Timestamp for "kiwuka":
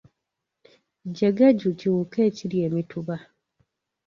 1.79-2.17